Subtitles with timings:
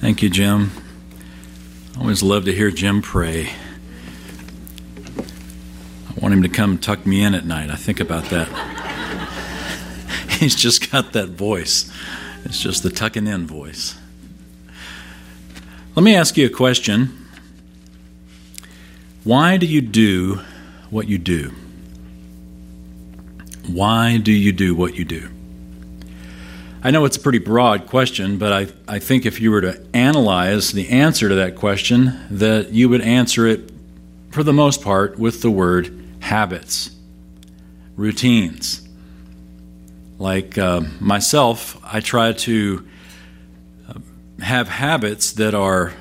[0.00, 0.70] Thank you, Jim.
[1.96, 3.50] I always love to hear Jim pray.
[6.08, 7.70] I want him to come tuck me in at night.
[7.70, 8.48] I think about that.
[10.38, 11.90] He's just got that voice.
[12.44, 13.96] It's just the tucking in voice.
[15.94, 17.26] Let me ask you a question.
[19.24, 20.40] Why do you do
[20.90, 21.52] what you do?
[23.66, 25.30] Why do you do what you do?
[26.86, 29.84] I know it's a pretty broad question, but I, I think if you were to
[29.92, 33.72] analyze the answer to that question, that you would answer it
[34.30, 36.92] for the most part with the word habits,
[37.96, 38.88] routines.
[40.20, 42.86] Like uh, myself, I try to
[43.88, 43.94] uh,
[44.40, 45.92] have habits that are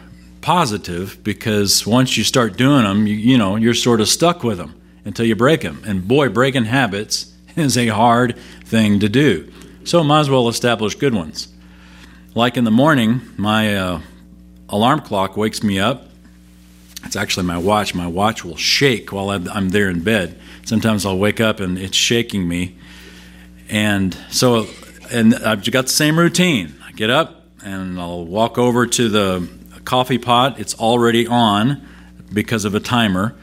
[0.41, 4.59] positive because once you start doing them, you, you know, you're sort of stuck with
[4.59, 5.81] them until you break them.
[5.83, 9.51] And boy, breaking habits is a hard thing to do.
[9.85, 11.47] So might as well establish good ones.
[12.33, 14.01] Like in the morning, my uh,
[14.67, 16.07] alarm clock wakes me up.
[17.03, 17.93] It's actually my watch.
[17.93, 20.39] My watch will shake while I'm there in bed.
[20.65, 22.75] Sometimes I'll wake up and it's shaking me.
[23.69, 24.65] And so,
[25.11, 26.73] and I've got the same routine.
[26.83, 29.47] I get up and I'll walk over to the
[29.83, 30.59] coffee pot.
[30.59, 31.87] It's already on
[32.33, 33.35] because of a timer.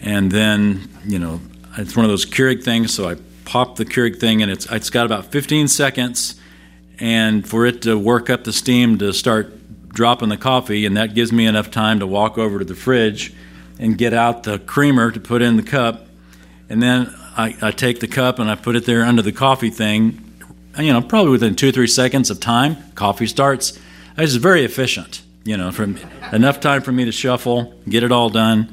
[0.00, 1.40] And then, you know,
[1.76, 3.16] it's one of those Keurig things, so I
[3.48, 6.38] pop the Keurig thing, and it's it's got about 15 seconds,
[6.98, 9.54] and for it to work up the steam to start
[9.88, 13.32] dropping the coffee, and that gives me enough time to walk over to the fridge
[13.78, 16.06] and get out the creamer to put in the cup,
[16.68, 19.70] and then I, I take the cup and I put it there under the coffee
[19.70, 20.22] thing.
[20.78, 23.78] You know, probably within two or three seconds of time, coffee starts.
[24.18, 25.22] It's very efficient.
[25.44, 25.98] You know, from
[26.32, 28.64] enough time for me to shuffle, get it all done.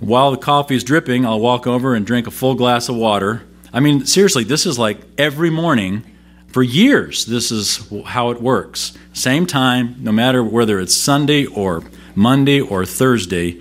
[0.00, 3.42] While the coffee is dripping, I'll walk over and drink a full glass of water
[3.74, 6.04] I mean, seriously, this is like every morning
[6.46, 7.26] for years.
[7.26, 8.96] This is how it works.
[9.12, 11.82] Same time, no matter whether it's Sunday or
[12.14, 13.60] Monday or Thursday,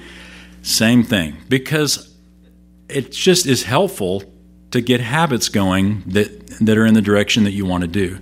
[0.61, 1.37] same thing.
[1.49, 2.13] Because
[2.87, 4.21] it just is helpful
[4.69, 8.19] to get habits going that, that are in the direction that you want to do.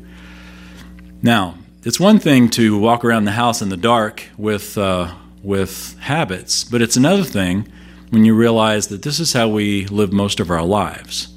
[1.22, 5.14] Now, it's one thing to walk around the house in the dark with, uh,
[5.44, 7.68] with habits, but it's another thing
[8.12, 11.31] when you realize that this is how we live most of our lives.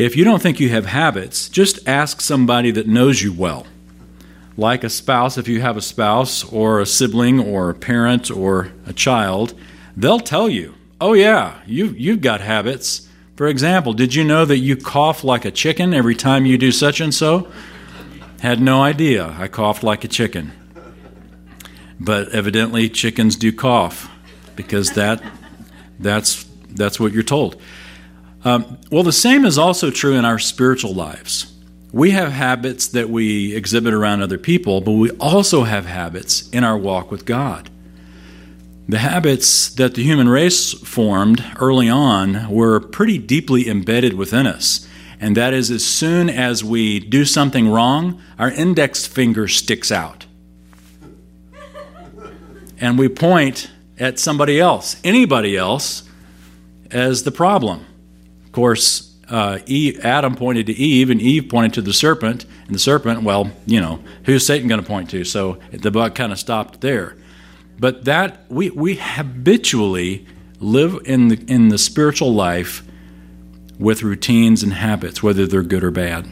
[0.00, 3.66] If you don't think you have habits, just ask somebody that knows you well.
[4.56, 8.72] Like a spouse, if you have a spouse, or a sibling, or a parent, or
[8.86, 9.52] a child,
[9.94, 13.10] they'll tell you, oh, yeah, you, you've got habits.
[13.36, 16.72] For example, did you know that you cough like a chicken every time you do
[16.72, 17.52] such and so?
[18.40, 20.52] Had no idea I coughed like a chicken.
[22.00, 24.10] But evidently, chickens do cough
[24.56, 25.22] because that,
[25.98, 27.60] that's, that's what you're told.
[28.44, 31.52] Um, well, the same is also true in our spiritual lives.
[31.92, 36.64] We have habits that we exhibit around other people, but we also have habits in
[36.64, 37.68] our walk with God.
[38.88, 44.86] The habits that the human race formed early on were pretty deeply embedded within us.
[45.20, 50.26] And that is, as soon as we do something wrong, our index finger sticks out.
[52.80, 56.08] And we point at somebody else, anybody else,
[56.90, 57.84] as the problem.
[58.50, 62.74] Of course, uh, Eve, Adam pointed to Eve, and Eve pointed to the serpent, and
[62.74, 65.22] the serpent, well, you know, who's Satan going to point to?
[65.22, 67.16] So the buck kind of stopped there.
[67.78, 70.26] But that we we habitually
[70.58, 72.82] live in the in the spiritual life
[73.78, 76.26] with routines and habits, whether they're good or bad.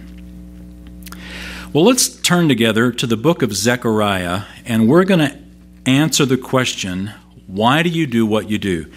[1.73, 5.39] Well, let's turn together to the book of Zechariah, and we're going to
[5.87, 7.12] answer the question
[7.47, 8.91] why do you do what you do?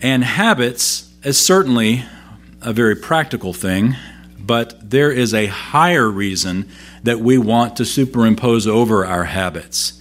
[0.00, 2.04] And habits is certainly
[2.62, 3.96] a very practical thing,
[4.38, 6.68] but there is a higher reason
[7.02, 10.00] that we want to superimpose over our habits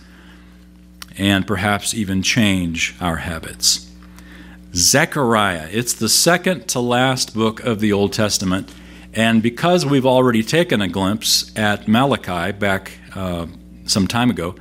[1.17, 3.89] and perhaps even change our habits.
[4.73, 8.73] Zechariah, it's the second to last book of the Old Testament,
[9.13, 13.47] and because we've already taken a glimpse at Malachi back uh,
[13.85, 14.55] some time ago,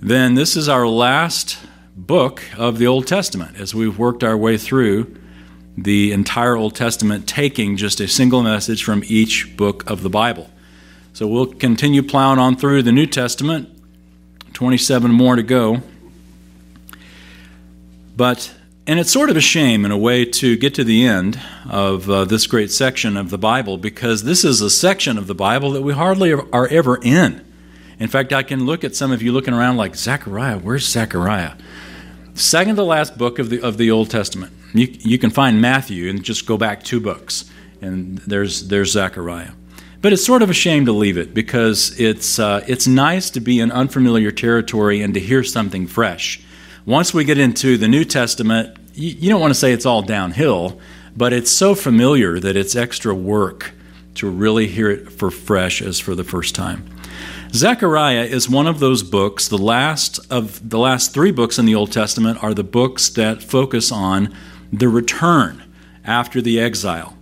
[0.00, 1.58] then this is our last
[1.96, 5.16] book of the Old Testament as we've worked our way through
[5.76, 10.50] the entire Old Testament, taking just a single message from each book of the Bible.
[11.12, 13.68] So we'll continue plowing on through the New Testament,
[14.52, 15.82] 27 more to go.
[18.16, 18.52] But,
[18.86, 22.08] and it's sort of a shame in a way to get to the end of
[22.08, 25.72] uh, this great section of the Bible because this is a section of the Bible
[25.72, 27.44] that we hardly are ever in.
[27.98, 31.52] In fact, I can look at some of you looking around like, Zechariah, where's Zechariah?
[32.34, 34.52] Second to last book of the, of the Old Testament.
[34.74, 37.50] You, you can find Matthew and just go back two books,
[37.80, 39.52] and there's, there's Zechariah.
[40.04, 43.40] but it's sort of a shame to leave it because it's, uh, it's nice to
[43.40, 46.42] be in unfamiliar territory and to hear something fresh.
[46.84, 50.02] Once we get into the New Testament, you, you don't want to say it's all
[50.02, 50.78] downhill,
[51.16, 53.72] but it's so familiar that it's extra work
[54.16, 56.86] to really hear it for fresh as for the first time.
[57.54, 61.74] Zechariah is one of those books, the last of the last three books in the
[61.76, 64.36] Old Testament are the books that focus on
[64.72, 65.62] the return
[66.04, 67.16] after the exile.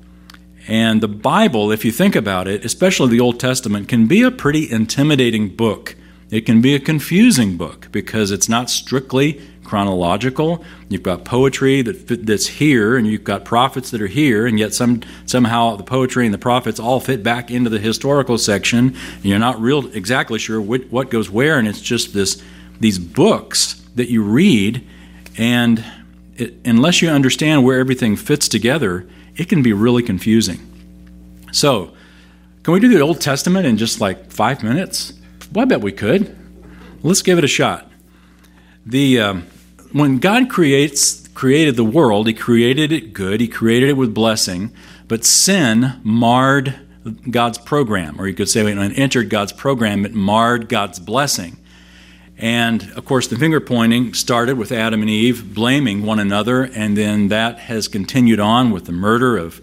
[0.68, 4.30] And the Bible, if you think about it, especially the Old Testament, can be a
[4.30, 5.96] pretty intimidating book.
[6.30, 10.64] It can be a confusing book because it's not strictly chronological.
[10.88, 14.72] You've got poetry that that's here, and you've got prophets that are here, and yet
[14.72, 18.88] some somehow the poetry and the prophets all fit back into the historical section.
[18.88, 22.42] And you're not real exactly sure what, what goes where, and it's just this
[22.80, 24.86] these books that you read,
[25.36, 25.84] and
[26.36, 30.60] it, unless you understand where everything fits together, it can be really confusing.
[31.52, 31.92] So,
[32.62, 35.12] can we do the Old Testament in just like five minutes?
[35.52, 36.36] Well, I bet we could.
[37.02, 37.90] Let's give it a shot.
[38.86, 39.46] The um,
[39.92, 43.40] when God creates created the world, He created it good.
[43.40, 44.72] He created it with blessing,
[45.08, 46.74] but sin marred
[47.30, 51.58] God's program, or you could say when it entered God's program, it marred God's blessing.
[52.42, 56.96] And of course, the finger pointing started with Adam and Eve blaming one another, and
[56.96, 59.60] then that has continued on with the murder of,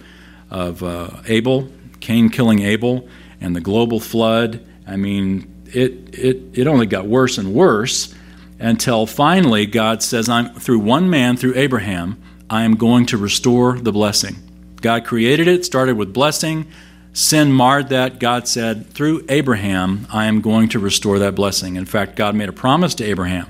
[0.50, 3.06] of uh, Abel, Cain killing Abel,
[3.42, 4.66] and the global flood.
[4.88, 8.16] I mean, it, it, it only got worse and worse
[8.60, 13.78] until finally God says, I'm, through one man, through Abraham, I am going to restore
[13.78, 14.38] the blessing.
[14.82, 16.66] God created it, started with blessing.
[17.14, 18.20] Sin marred that.
[18.20, 21.76] God said, through Abraham, I am going to restore that blessing.
[21.76, 23.48] In fact, God made a promise to Abraham.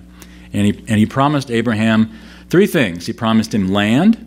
[0.54, 2.12] And he, and he promised Abraham
[2.50, 4.26] three things He promised him land,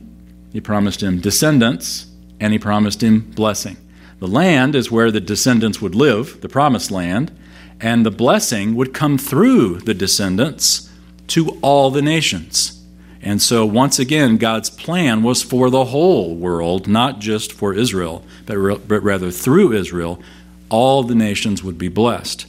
[0.52, 2.06] He promised him descendants,
[2.38, 3.76] and He promised him blessing.
[4.20, 7.36] The land is where the descendants would live, the promised land,
[7.80, 10.88] and the blessing would come through the descendants
[11.28, 12.81] to all the nations.
[13.22, 18.24] And so, once again, God's plan was for the whole world, not just for Israel,
[18.46, 20.20] but, re- but rather through Israel,
[20.68, 22.46] all the nations would be blessed.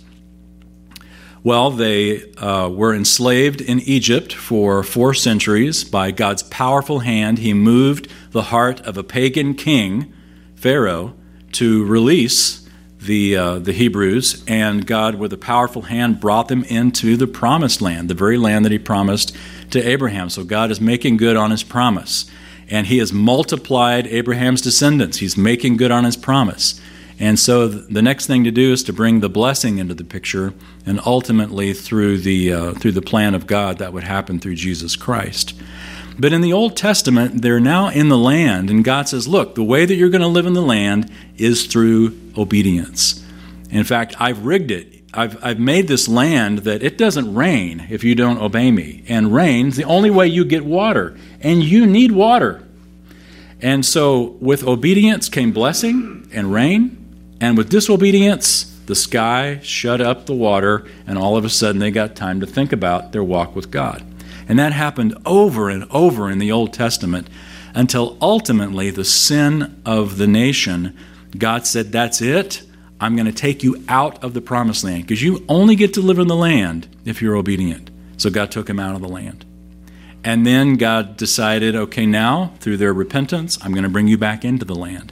[1.43, 5.83] Well, they uh, were enslaved in Egypt for four centuries.
[5.83, 10.11] By God's powerful hand, He moved the heart of a pagan king,
[10.55, 11.13] Pharaoh,
[11.51, 12.67] to release
[12.99, 17.81] the, uh, the Hebrews, and God, with a powerful hand, brought them into the promised
[17.81, 19.35] land, the very land that He promised
[19.73, 20.29] to Abraham.
[20.29, 22.25] So God is making good on his promise.
[22.69, 25.17] And he has multiplied Abraham's descendants.
[25.17, 26.79] He's making good on his promise.
[27.19, 30.53] And so the next thing to do is to bring the blessing into the picture,
[30.85, 34.95] and ultimately through the uh, through the plan of God that would happen through Jesus
[34.95, 35.53] Christ.
[36.17, 39.63] But in the Old Testament, they're now in the land, and God says, "Look, the
[39.63, 43.23] way that you're going to live in the land is through obedience."
[43.69, 44.92] In fact, I've rigged it.
[45.13, 49.03] I've, I've made this land that it doesn't rain if you don't obey me.
[49.07, 51.17] And rain's the only way you get water.
[51.41, 52.63] And you need water.
[53.61, 56.97] And so with obedience came blessing and rain.
[57.39, 60.85] And with disobedience, the sky shut up the water.
[61.05, 64.03] And all of a sudden, they got time to think about their walk with God.
[64.47, 67.29] And that happened over and over in the Old Testament
[67.75, 70.97] until ultimately the sin of the nation,
[71.37, 72.63] God said, That's it.
[73.03, 76.01] I'm going to take you out of the promised land because you only get to
[76.01, 77.91] live in the land if you're obedient.
[78.15, 79.43] So God took him out of the land.
[80.23, 84.45] And then God decided, okay, now through their repentance, I'm going to bring you back
[84.45, 85.11] into the land.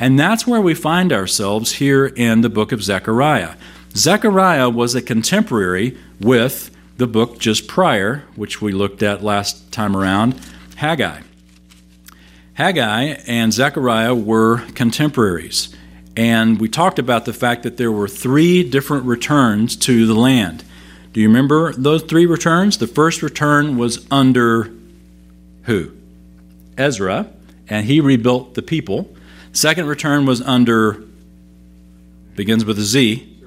[0.00, 3.54] And that's where we find ourselves here in the book of Zechariah.
[3.94, 9.96] Zechariah was a contemporary with the book just prior, which we looked at last time
[9.96, 10.34] around,
[10.74, 11.20] Haggai.
[12.54, 15.72] Haggai and Zechariah were contemporaries.
[16.18, 20.64] And we talked about the fact that there were three different returns to the land.
[21.12, 22.78] Do you remember those three returns?
[22.78, 24.68] The first return was under
[25.62, 25.92] who?
[26.76, 27.28] Ezra,
[27.68, 29.14] and he rebuilt the people.
[29.52, 31.04] Second return was under,
[32.34, 33.38] begins with a Z,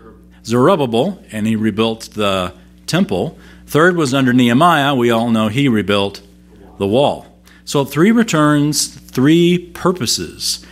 [0.46, 2.54] Zerubbabel, and he rebuilt the
[2.88, 3.38] temple.
[3.68, 4.96] Third was under Nehemiah.
[4.96, 6.22] We all know he rebuilt
[6.78, 7.38] the wall.
[7.66, 10.66] So three returns, three purposes.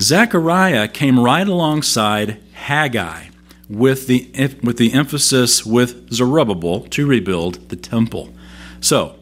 [0.00, 3.26] Zechariah came right alongside Haggai
[3.68, 4.30] with the,
[4.62, 8.32] with the emphasis with Zerubbabel to rebuild the temple.
[8.80, 9.16] So,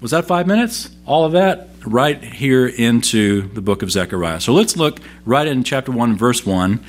[0.00, 0.90] was that five minutes?
[1.06, 4.40] All of that right here into the book of Zechariah.
[4.40, 6.84] So let's look right in chapter 1, verse 1.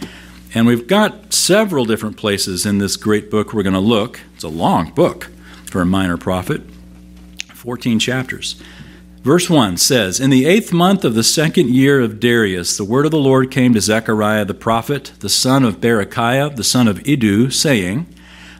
[0.53, 4.19] And we've got several different places in this great book we're going to look.
[4.35, 5.29] It's a long book
[5.65, 6.61] for a minor prophet,
[7.53, 8.61] 14 chapters.
[9.21, 13.05] Verse 1 says In the eighth month of the second year of Darius, the word
[13.05, 17.07] of the Lord came to Zechariah the prophet, the son of Berechiah, the son of
[17.07, 18.07] Iddo, saying,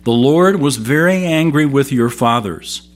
[0.03, 2.88] The Lord was very angry with your fathers.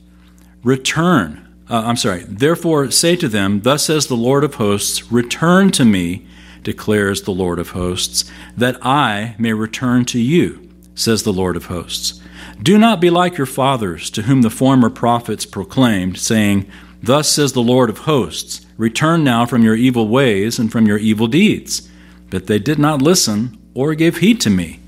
[0.63, 1.41] Return.
[1.67, 2.23] Uh, I'm sorry.
[2.27, 6.27] Therefore, say to them, Thus says the Lord of hosts, Return to me,
[6.61, 11.65] declares the Lord of hosts, that I may return to you, says the Lord of
[11.65, 12.21] hosts.
[12.61, 16.69] Do not be like your fathers, to whom the former prophets proclaimed, saying,
[17.05, 20.97] Thus says the Lord of hosts Return now from your evil ways and from your
[20.97, 21.87] evil deeds.
[22.31, 24.79] But they did not listen or give heed to me,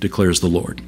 [0.00, 0.82] declares the Lord.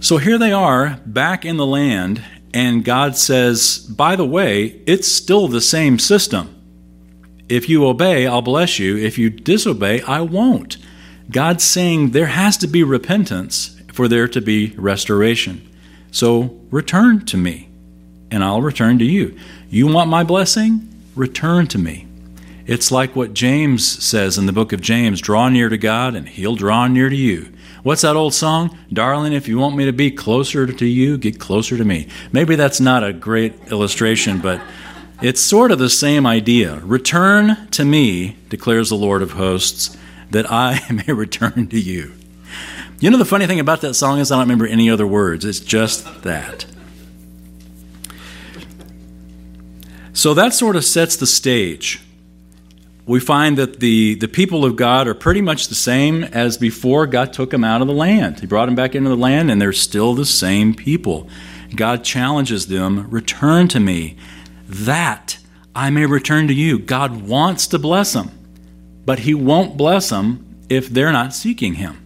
[0.00, 5.08] So here they are back in the land, and God says, By the way, it's
[5.08, 6.54] still the same system.
[7.48, 8.98] If you obey, I'll bless you.
[8.98, 10.76] If you disobey, I won't.
[11.30, 15.66] God's saying there has to be repentance for there to be restoration.
[16.10, 17.67] So return to me
[18.30, 19.38] and I'll return to you.
[19.70, 20.88] You want my blessing?
[21.14, 22.06] Return to me.
[22.66, 26.28] It's like what James says in the book of James draw near to God, and
[26.28, 27.50] he'll draw near to you.
[27.82, 28.76] What's that old song?
[28.92, 32.08] Darling, if you want me to be closer to you, get closer to me.
[32.30, 34.60] Maybe that's not a great illustration, but
[35.22, 36.80] it's sort of the same idea.
[36.80, 39.96] Return to me, declares the Lord of hosts,
[40.30, 42.12] that I may return to you.
[43.00, 45.44] You know, the funny thing about that song is I don't remember any other words.
[45.44, 46.66] It's just that.
[50.18, 52.00] So that sort of sets the stage.
[53.06, 57.06] We find that the, the people of God are pretty much the same as before
[57.06, 58.40] God took them out of the land.
[58.40, 61.28] He brought them back into the land, and they're still the same people.
[61.72, 64.16] God challenges them return to me,
[64.68, 65.38] that
[65.72, 66.80] I may return to you.
[66.80, 68.32] God wants to bless them,
[69.06, 72.04] but He won't bless them if they're not seeking Him.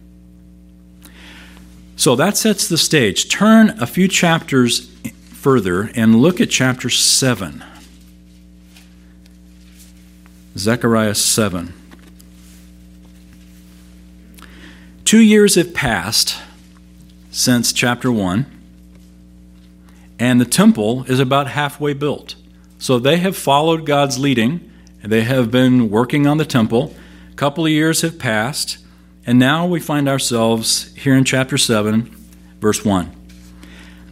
[1.95, 3.27] So that sets the stage.
[3.27, 4.87] Turn a few chapters
[5.31, 7.63] further and look at chapter 7.
[10.57, 11.73] Zechariah 7.
[15.03, 16.37] Two years have passed
[17.31, 18.45] since chapter 1,
[20.19, 22.35] and the temple is about halfway built.
[22.77, 24.69] So they have followed God's leading,
[25.01, 26.93] and they have been working on the temple.
[27.31, 28.77] A couple of years have passed,
[29.25, 32.03] and now we find ourselves here in chapter 7,
[32.61, 33.11] verse 1.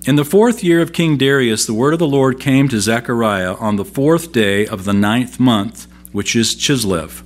[0.07, 3.53] In the fourth year of King Darius, the word of the Lord came to Zechariah
[3.53, 7.23] on the fourth day of the ninth month which is Chislev.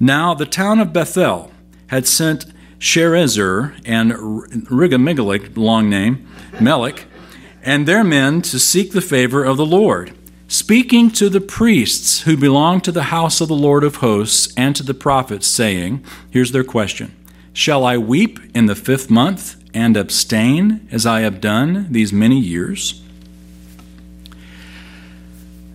[0.00, 1.50] Now the town of Bethel
[1.88, 2.46] had sent
[2.78, 6.28] Sharezer and Rigamigalik, long name,
[6.60, 7.06] Melech,
[7.62, 10.12] and their men to seek the favor of the Lord,
[10.48, 14.76] speaking to the priests who belonged to the house of the Lord of hosts and
[14.76, 17.14] to the prophets, saying, Here's their question
[17.52, 22.38] Shall I weep in the fifth month and abstain as I have done these many
[22.38, 23.00] years?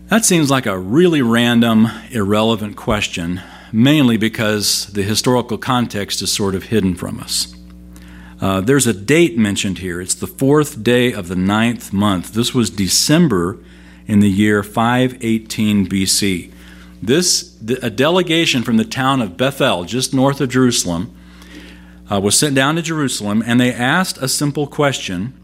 [0.09, 6.55] That seems like a really random, irrelevant question, mainly because the historical context is sort
[6.55, 7.53] of hidden from us.
[8.41, 10.01] Uh, there's a date mentioned here.
[10.01, 12.33] It's the fourth day of the ninth month.
[12.33, 13.59] This was December
[14.07, 16.51] in the year 518 BC.
[17.03, 21.15] This, a delegation from the town of Bethel, just north of Jerusalem,
[22.11, 25.38] uh, was sent down to Jerusalem, and they asked a simple question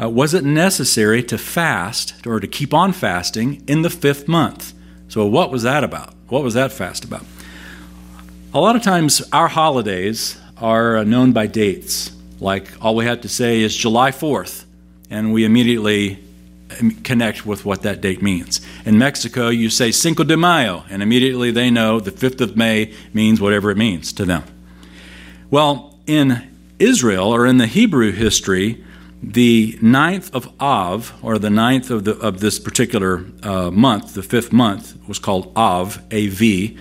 [0.00, 4.72] uh, was it necessary to fast or to keep on fasting in the fifth month?
[5.08, 6.14] So, what was that about?
[6.28, 7.24] What was that fast about?
[8.52, 12.10] A lot of times, our holidays are uh, known by dates.
[12.40, 14.64] Like, all we have to say is July 4th,
[15.10, 16.18] and we immediately
[16.80, 18.60] um, connect with what that date means.
[18.84, 22.92] In Mexico, you say Cinco de Mayo, and immediately they know the 5th of May
[23.12, 24.42] means whatever it means to them.
[25.50, 26.48] Well, in
[26.78, 28.84] Israel, or in the Hebrew history,
[29.32, 34.22] the ninth of Av, or the ninth of, the, of this particular uh, month, the
[34.22, 36.78] fifth month, was called Av, A-V,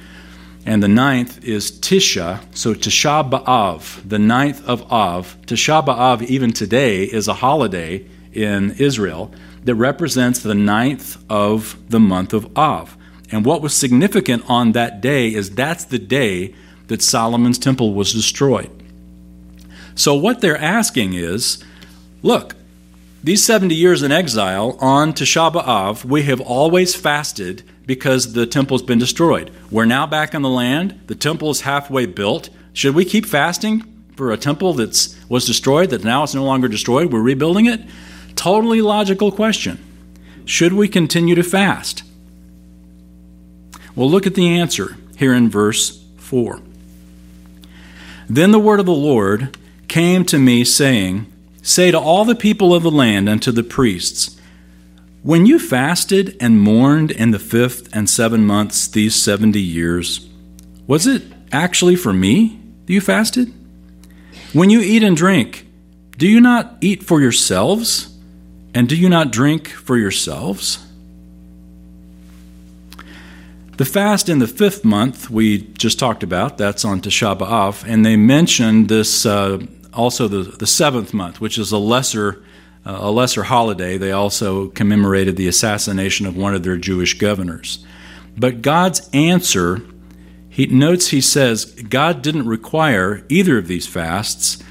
[0.65, 5.35] and the ninth is Tisha, so Tisha B'Av, the ninth of Av.
[5.45, 9.33] Tisha B'Av, even today, is a holiday in Israel
[9.63, 12.97] that represents the ninth of the month of Av.
[13.31, 16.55] And what was significant on that day is that's the day
[16.88, 18.69] that Solomon's temple was destroyed.
[19.95, 21.63] So what they're asking is,
[22.24, 22.56] Look,
[23.22, 28.82] these 70 years in exile on Tisha B'Av, we have always fasted because the temple's
[28.82, 29.51] been destroyed.
[29.70, 31.01] We're now back on the land.
[31.08, 32.50] The temple is halfway built.
[32.72, 33.84] Should we keep fasting
[34.15, 37.12] for a temple that was destroyed, that now it's no longer destroyed?
[37.12, 37.82] We're rebuilding it?
[38.36, 39.84] Totally logical question.
[40.46, 42.03] Should we continue to fast?
[43.96, 46.62] Well, look at the answer here in verse 4.
[48.30, 49.58] Then the word of the Lord
[49.89, 51.25] came to me, saying,
[51.63, 54.38] Say to all the people of the land and to the priests,
[55.24, 60.27] When you fasted and mourned in the fifth and seven months these 70 years,
[60.88, 63.53] was it actually for me that you fasted?
[64.51, 65.65] When you eat and drink,
[66.17, 68.13] do you not eat for yourselves?
[68.74, 70.86] And do you not drink for yourselves?
[73.77, 78.05] The fast in the fifth month we just talked about, that's on Tisha B'Av, and
[78.05, 82.43] they mentioned this uh, also the, the seventh month, which is a lesser
[82.85, 83.97] uh, a lesser holiday.
[83.97, 87.85] They also commemorated the assassination of one of their Jewish governors.
[88.38, 89.81] But God's answer,
[90.50, 94.62] he notes he says God didn't require either of these fasts.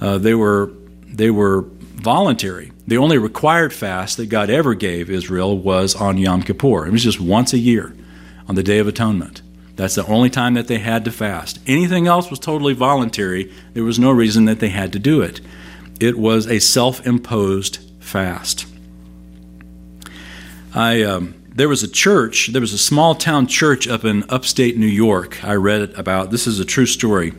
[0.00, 0.72] Uh, they were
[1.06, 2.72] they were voluntary.
[2.86, 6.86] The only required fast that God ever gave Israel was on Yom Kippur.
[6.86, 7.96] It was just once a year,
[8.46, 9.40] on the Day of Atonement.
[9.76, 11.58] That's the only time that they had to fast.
[11.66, 13.52] Anything else was totally voluntary.
[13.72, 15.40] There was no reason that they had to do it.
[16.00, 18.66] It was a self imposed fast.
[20.74, 24.76] I, um, there was a church, there was a small town church up in upstate
[24.76, 26.30] New York, I read about.
[26.30, 27.32] This is a true story,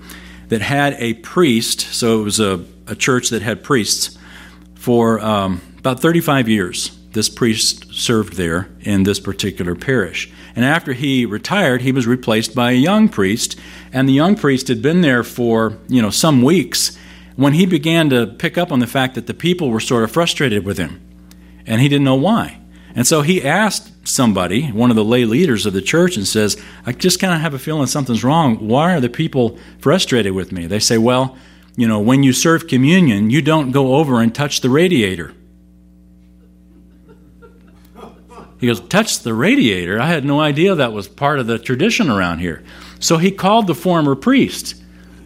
[0.48, 4.18] that had a priest, so it was a, a church that had priests
[4.76, 6.95] for um, about 35 years.
[7.16, 10.30] This priest served there in this particular parish.
[10.54, 13.58] And after he retired, he was replaced by a young priest,
[13.94, 16.98] and the young priest had been there for, you know, some weeks
[17.38, 20.12] when he began to pick up on the fact that the people were sort of
[20.12, 21.00] frustrated with him,
[21.66, 22.60] and he didn't know why.
[22.94, 26.62] And so he asked somebody, one of the lay leaders of the church, and says,
[26.86, 28.68] I just kind of have a feeling something's wrong.
[28.68, 30.68] Why are the people frustrated with me?
[30.68, 31.38] They say, Well,
[31.78, 35.34] you know, when you serve communion, you don't go over and touch the radiator.
[38.66, 40.02] He goes, Touch the radiator?
[40.02, 42.64] I had no idea that was part of the tradition around here.
[43.00, 44.82] So he called the former priest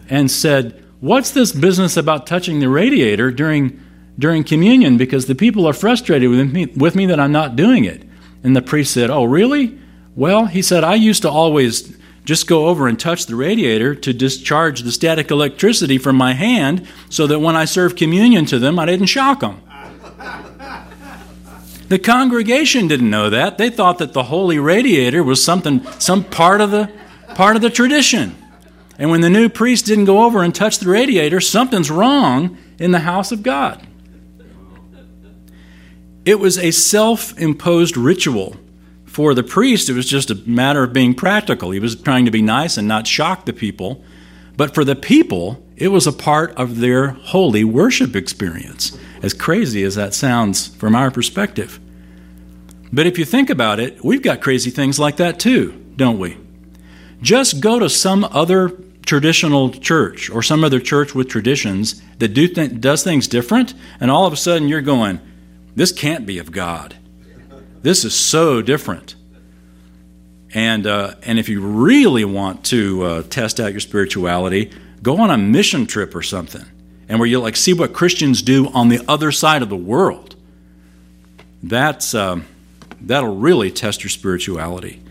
[0.09, 3.81] and said, What's this business about touching the radiator during,
[4.17, 4.97] during communion?
[4.97, 8.03] Because the people are frustrated with me, with me that I'm not doing it.
[8.43, 9.79] And the priest said, Oh, really?
[10.17, 14.11] Well, he said, I used to always just go over and touch the radiator to
[14.11, 18.77] discharge the static electricity from my hand so that when I served communion to them,
[18.77, 19.61] I didn't shock them.
[21.89, 23.57] The congregation didn't know that.
[23.57, 26.91] They thought that the holy radiator was something, some part of the,
[27.35, 28.35] part of the tradition.
[28.99, 32.91] And when the new priest didn't go over and touch the radiator, something's wrong in
[32.91, 33.85] the house of God.
[36.25, 38.55] It was a self imposed ritual.
[39.05, 41.71] For the priest, it was just a matter of being practical.
[41.71, 44.03] He was trying to be nice and not shock the people.
[44.55, 49.83] But for the people, it was a part of their holy worship experience, as crazy
[49.83, 51.79] as that sounds from our perspective.
[52.91, 56.37] But if you think about it, we've got crazy things like that too, don't we?
[57.21, 58.71] Just go to some other
[59.05, 64.09] traditional church or some other church with traditions that do th- does things different, and
[64.09, 65.19] all of a sudden you're going,
[65.75, 66.95] this can't be of God.
[67.81, 69.15] This is so different.
[70.53, 75.29] And, uh, and if you really want to uh, test out your spirituality, go on
[75.29, 76.65] a mission trip or something,
[77.09, 80.35] and where you like see what Christians do on the other side of the world.
[81.61, 82.41] That's uh,
[83.01, 85.01] that'll really test your spirituality.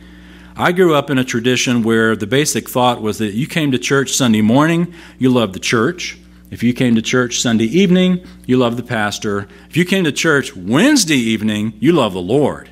[0.56, 3.78] I grew up in a tradition where the basic thought was that you came to
[3.78, 6.18] church Sunday morning, you loved the church.
[6.50, 9.48] If you came to church Sunday evening, you loved the pastor.
[9.68, 12.70] If you came to church Wednesday evening, you loved the Lord.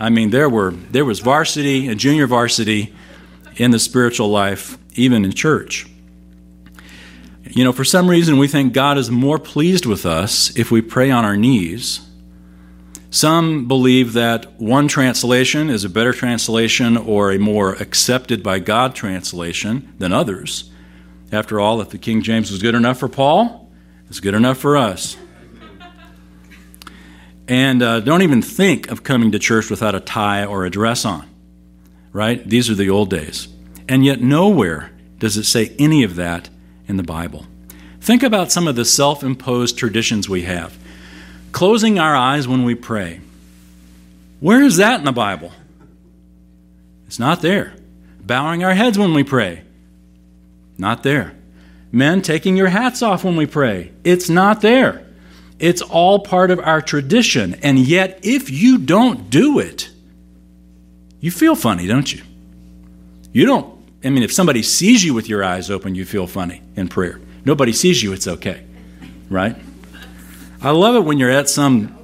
[0.00, 2.94] I mean, there were there was varsity and junior varsity
[3.56, 5.86] in the spiritual life, even in church.
[7.54, 10.82] You know, for some reason, we think God is more pleased with us if we
[10.82, 12.00] pray on our knees
[13.14, 18.96] some believe that one translation is a better translation or a more accepted by God
[18.96, 20.68] translation than others.
[21.30, 23.70] After all, if the King James was good enough for Paul,
[24.08, 25.16] it's good enough for us.
[27.46, 31.04] And uh, don't even think of coming to church without a tie or a dress
[31.04, 31.24] on,
[32.12, 32.44] right?
[32.44, 33.46] These are the old days.
[33.88, 34.90] And yet, nowhere
[35.20, 36.48] does it say any of that
[36.86, 37.46] in the Bible.
[38.00, 40.76] Think about some of the self imposed traditions we have
[41.54, 43.20] closing our eyes when we pray.
[44.40, 45.52] Where is that in the Bible?
[47.06, 47.74] It's not there.
[48.20, 49.62] Bowing our heads when we pray.
[50.76, 51.32] Not there.
[51.92, 53.92] Men taking your hats off when we pray.
[54.02, 55.06] It's not there.
[55.60, 57.54] It's all part of our tradition.
[57.62, 59.88] And yet, if you don't do it,
[61.20, 62.22] you feel funny, don't you?
[63.32, 63.73] You don't,
[64.04, 67.20] I mean, if somebody sees you with your eyes open, you feel funny in prayer.
[67.44, 68.64] Nobody sees you, it's okay,
[69.30, 69.56] right?
[70.60, 71.98] I love it when you're at some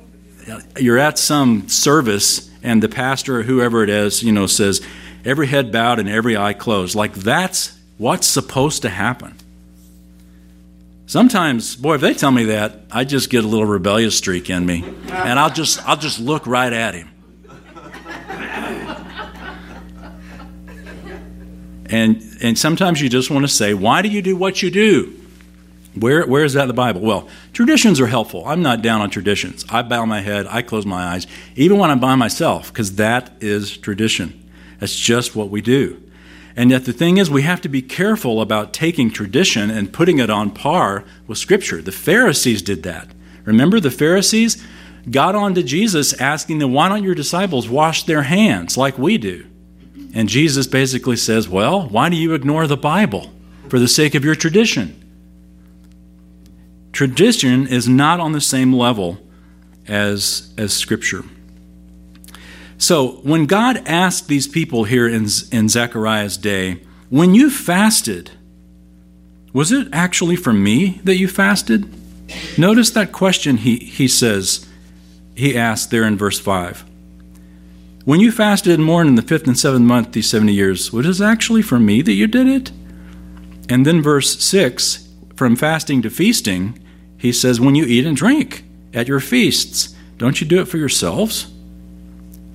[0.78, 4.80] you're at some service and the pastor or whoever it is, you know, says
[5.24, 6.94] every head bowed and every eye closed.
[6.94, 9.36] Like that's what's supposed to happen.
[11.06, 14.64] Sometimes, boy, if they tell me that, I just get a little rebellious streak in
[14.64, 17.10] me, and I'll just I'll just look right at him.
[21.90, 25.16] And and sometimes you just want to say, "Why do you do what you do?"
[25.94, 27.00] Where where is that in the Bible?
[27.00, 28.46] Well, traditions are helpful.
[28.46, 29.64] I'm not down on traditions.
[29.68, 31.26] I bow my head, I close my eyes,
[31.56, 34.48] even when I'm by myself, because that is tradition.
[34.78, 36.00] That's just what we do.
[36.56, 40.18] And yet, the thing is, we have to be careful about taking tradition and putting
[40.18, 41.82] it on par with Scripture.
[41.82, 43.08] The Pharisees did that.
[43.44, 44.62] Remember, the Pharisees
[45.10, 49.18] got on to Jesus asking them, Why don't your disciples wash their hands like we
[49.18, 49.46] do?
[50.14, 53.30] And Jesus basically says, Well, why do you ignore the Bible
[53.68, 54.96] for the sake of your tradition?
[56.92, 59.18] Tradition is not on the same level
[59.86, 61.24] as, as Scripture.
[62.78, 68.30] So, when God asked these people here in, in Zechariah's day, when you fasted,
[69.52, 71.92] was it actually for me that you fasted?
[72.56, 74.66] Notice that question he, he says,
[75.34, 76.84] he asked there in verse 5.
[78.10, 81.20] When you fasted and mourned in the fifth and seventh month these 70 years, was
[81.20, 82.72] it actually for me that you did it?
[83.68, 86.76] And then verse 6, from fasting to feasting,
[87.16, 90.76] he says, When you eat and drink at your feasts, don't you do it for
[90.76, 91.52] yourselves?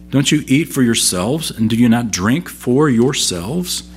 [0.09, 3.89] Don't you eat for yourselves, and do you not drink for yourselves?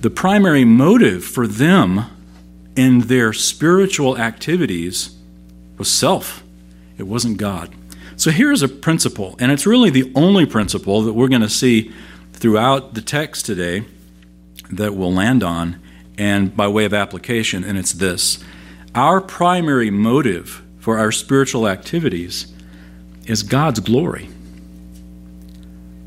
[0.00, 2.06] The primary motive for them
[2.74, 5.18] in their spiritual activities
[5.76, 6.42] was self,
[6.96, 7.74] it wasn't God.
[8.16, 11.92] So here's a principle, and it's really the only principle that we're going to see
[12.32, 13.84] throughout the text today
[14.70, 15.80] that we'll land on,
[16.16, 18.42] and by way of application, and it's this
[18.94, 22.52] Our primary motive for our spiritual activities
[23.26, 24.28] is God's glory.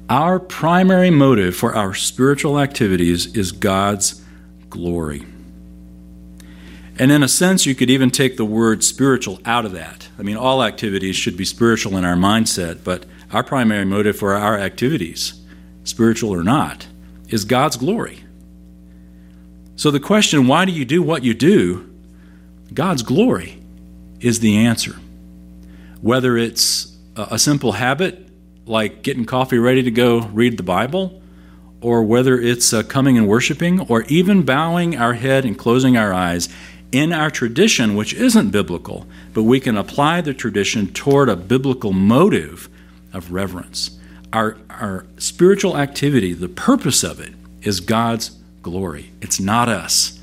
[0.09, 4.23] Our primary motive for our spiritual activities is God's
[4.69, 5.25] glory.
[6.99, 10.09] And in a sense, you could even take the word spiritual out of that.
[10.17, 14.33] I mean, all activities should be spiritual in our mindset, but our primary motive for
[14.33, 15.39] our activities,
[15.83, 16.87] spiritual or not,
[17.29, 18.23] is God's glory.
[19.75, 21.87] So the question, why do you do what you do?
[22.73, 23.61] God's glory
[24.19, 24.95] is the answer.
[26.01, 28.27] Whether it's a simple habit
[28.65, 31.21] like getting coffee ready to go read the Bible,
[31.79, 36.11] or whether it's uh, coming and worshiping, or even bowing our head and closing our
[36.11, 36.49] eyes
[36.91, 41.91] in our tradition, which isn't biblical, but we can apply the tradition toward a biblical
[41.93, 42.69] motive
[43.13, 43.97] of reverence.
[44.31, 49.11] Our, our spiritual activity, the purpose of it, is God's glory.
[49.21, 50.19] It's not us.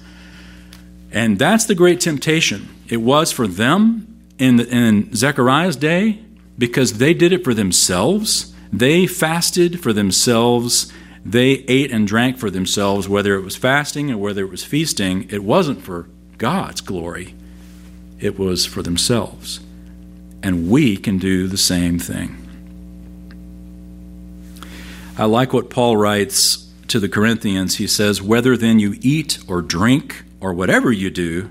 [1.10, 2.68] And that's the great temptation.
[2.88, 6.20] It was for them in, the, in Zechariah's day
[6.58, 8.52] because they did it for themselves.
[8.72, 10.92] They fasted for themselves.
[11.24, 15.28] They ate and drank for themselves, whether it was fasting or whether it was feasting.
[15.30, 17.34] It wasn't for God's glory,
[18.18, 19.60] it was for themselves.
[20.42, 22.40] And we can do the same thing.
[25.16, 27.76] I like what Paul writes to the Corinthians.
[27.76, 31.50] He says, Whether then you eat or drink or whatever you do,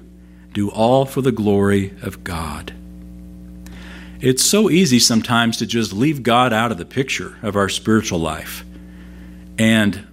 [0.53, 2.73] do all for the glory of God.
[4.19, 8.19] It's so easy sometimes to just leave God out of the picture of our spiritual
[8.19, 8.63] life.
[9.57, 10.07] And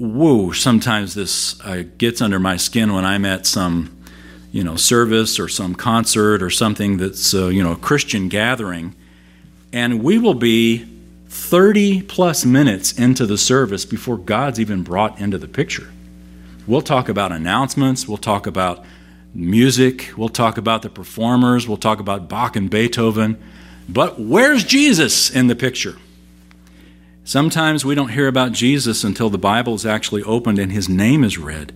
[0.00, 3.94] whoa, sometimes this uh, gets under my skin when I'm at some,
[4.50, 8.94] you know, service or some concert or something that's, uh, you know, a Christian gathering.
[9.74, 10.86] And we will be
[11.28, 15.92] 30 plus minutes into the service before God's even brought into the picture.
[16.66, 18.82] We'll talk about announcements, we'll talk about
[19.34, 23.38] music, we'll talk about the performers, we'll talk about Bach and Beethoven.
[23.86, 25.96] But where's Jesus in the picture?
[27.24, 31.22] Sometimes we don't hear about Jesus until the Bible is actually opened and his name
[31.22, 31.72] is read.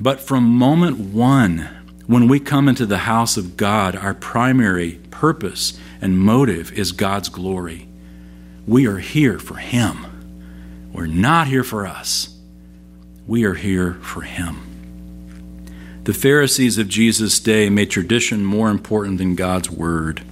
[0.00, 1.68] But from moment one,
[2.06, 7.28] when we come into the house of God, our primary purpose and motive is God's
[7.28, 7.86] glory.
[8.66, 10.90] We are here for him.
[10.92, 12.36] We're not here for us.
[13.26, 14.72] We are here for him.
[16.04, 20.22] The Pharisees of Jesus' day made tradition more important than God's word.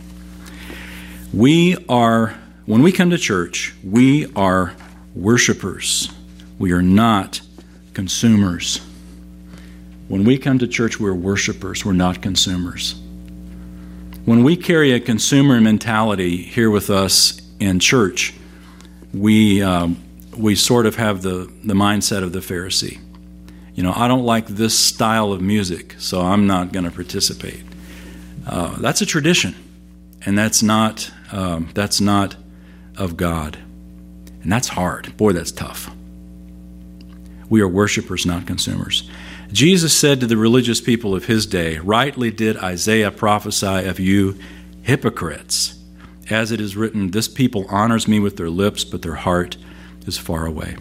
[1.32, 2.36] We are,
[2.70, 4.72] when we come to church, we are
[5.16, 6.08] worshipers.
[6.56, 7.40] We are not
[7.94, 8.80] consumers.
[10.06, 12.94] When we come to church, we're worshipers, we're not consumers.
[14.24, 18.34] When we carry a consumer mentality here with us in church,
[19.12, 20.00] we, um,
[20.36, 23.00] we sort of have the, the mindset of the Pharisee
[23.74, 27.62] you know, I don't like this style of music, so I'm not going to participate.
[28.46, 29.54] Uh, that's a tradition,
[30.26, 32.36] and that's not um, that's not
[33.00, 33.58] of God,
[34.42, 35.16] and that's hard.
[35.16, 35.90] Boy, that's tough.
[37.48, 39.10] We are worshipers, not consumers.
[39.50, 44.38] Jesus said to the religious people of his day, Rightly did Isaiah prophesy of you,
[44.82, 45.76] hypocrites.
[46.30, 49.56] As it is written, This people honors me with their lips, but their heart
[50.06, 50.76] is far away.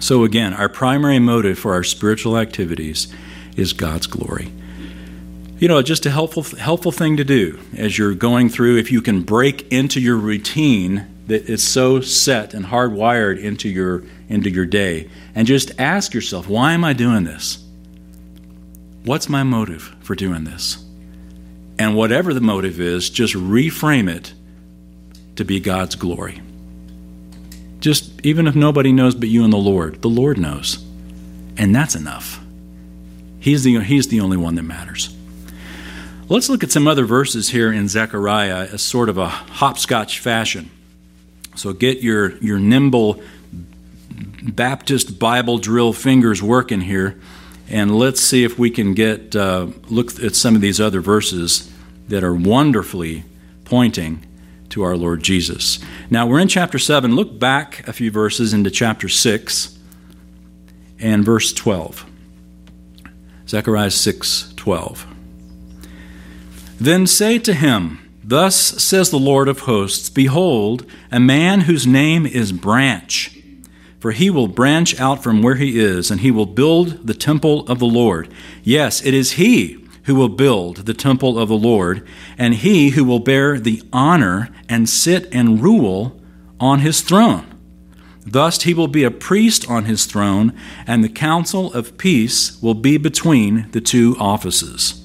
[0.00, 3.12] So, again, our primary motive for our spiritual activities
[3.56, 4.50] is God's glory.
[5.58, 9.02] You know, just a helpful, helpful thing to do as you're going through, if you
[9.02, 14.66] can break into your routine that is so set and hardwired into your, into your
[14.66, 17.64] day, and just ask yourself, why am I doing this?
[19.04, 20.84] What's my motive for doing this?
[21.78, 24.34] And whatever the motive is, just reframe it
[25.36, 26.42] to be God's glory.
[27.78, 30.84] Just even if nobody knows but you and the Lord, the Lord knows.
[31.56, 32.40] And that's enough.
[33.38, 35.16] He's the, he's the only one that matters.
[36.28, 40.70] Let's look at some other verses here in Zechariah as sort of a hopscotch fashion.
[41.60, 43.20] So get your, your nimble
[44.42, 47.20] Baptist Bible drill fingers working here,
[47.68, 51.70] and let's see if we can get uh, look at some of these other verses
[52.08, 53.24] that are wonderfully
[53.66, 54.24] pointing
[54.70, 55.78] to our Lord Jesus.
[56.08, 57.14] Now we're in chapter 7.
[57.14, 59.78] Look back a few verses into chapter 6
[60.98, 62.06] and verse 12.
[63.46, 65.06] Zechariah 6 12.
[66.80, 67.99] Then say to him,
[68.30, 73.36] Thus says the Lord of hosts Behold, a man whose name is Branch.
[73.98, 77.66] For he will branch out from where he is, and he will build the temple
[77.66, 78.32] of the Lord.
[78.62, 82.06] Yes, it is he who will build the temple of the Lord,
[82.38, 86.20] and he who will bear the honor and sit and rule
[86.60, 87.46] on his throne.
[88.24, 92.74] Thus he will be a priest on his throne, and the counsel of peace will
[92.74, 94.99] be between the two offices.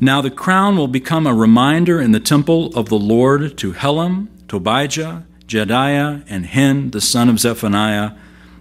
[0.00, 4.28] Now the crown will become a reminder in the temple of the Lord to Helem,
[4.48, 8.12] Tobijah, Jedaiah, and Hen, the son of Zephaniah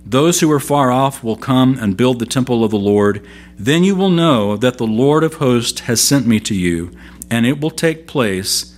[0.05, 3.25] those who are far off will come and build the temple of the Lord.
[3.57, 6.91] Then you will know that the Lord of hosts has sent me to you,
[7.29, 8.77] and it will take place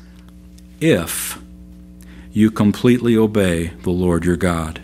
[0.80, 1.42] if
[2.32, 4.82] you completely obey the Lord your God.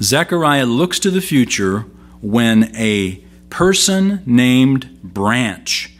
[0.00, 1.80] Zechariah looks to the future
[2.22, 5.93] when a person named Branch,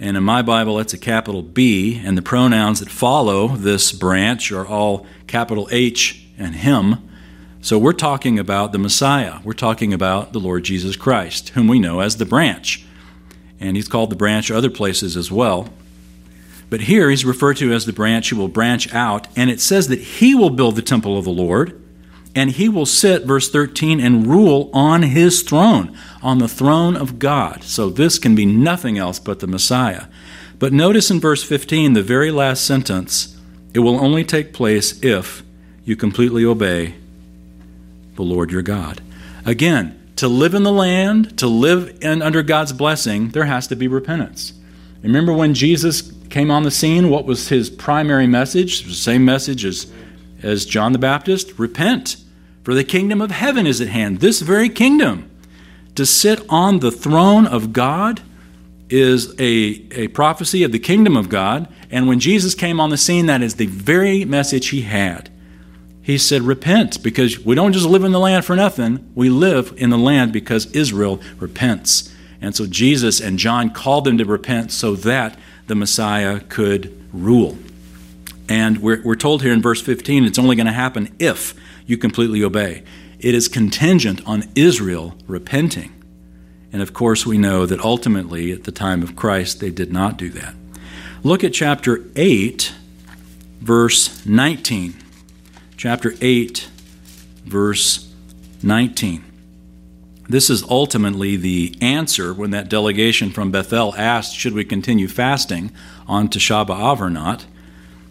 [0.00, 4.50] and in my Bible that's a capital B, and the pronouns that follow this branch
[4.50, 7.06] are all capital H and him
[7.62, 9.38] so we're talking about the Messiah.
[9.44, 12.86] We're talking about the Lord Jesus Christ, whom we know as the branch.
[13.60, 15.68] And he's called the branch other places as well.
[16.70, 19.88] But here he's referred to as the branch who will branch out, and it says
[19.88, 21.79] that he will build the temple of the Lord,
[22.34, 27.18] and he will sit, verse 13, and rule on his throne, on the throne of
[27.18, 27.64] God.
[27.64, 30.04] So this can be nothing else but the Messiah.
[30.58, 33.36] But notice in verse 15, the very last sentence,
[33.74, 35.42] it will only take place if
[35.84, 36.94] you completely obey
[38.16, 39.00] the Lord your God.
[39.44, 43.76] Again, to live in the land, to live in, under God's blessing, there has to
[43.76, 44.52] be repentance.
[45.02, 48.84] Remember when Jesus came on the scene, what was his primary message?
[48.84, 49.90] The same message as,
[50.42, 52.16] as John the Baptist repent,
[52.62, 54.20] for the kingdom of heaven is at hand.
[54.20, 55.30] This very kingdom.
[55.96, 58.20] To sit on the throne of God
[58.88, 61.68] is a, a prophecy of the kingdom of God.
[61.90, 65.30] And when Jesus came on the scene, that is the very message he had
[66.02, 69.10] he said, Repent, because we don't just live in the land for nothing.
[69.14, 72.12] We live in the land because Israel repents.
[72.40, 77.58] And so Jesus and John called them to repent so that the Messiah could rule.
[78.50, 81.54] And we're, we're told here in verse 15 it's only going to happen if
[81.86, 82.82] you completely obey.
[83.18, 85.94] It is contingent on Israel repenting.
[86.72, 90.18] And of course, we know that ultimately, at the time of Christ, they did not
[90.18, 90.54] do that.
[91.22, 92.74] Look at chapter 8,
[93.60, 94.94] verse 19
[95.80, 96.68] chapter 8,
[97.46, 98.12] verse
[98.62, 99.24] 19.
[100.28, 105.72] This is ultimately the answer when that delegation from Bethel asked, Should we continue fasting
[106.06, 107.46] on Tisha B'Av or not?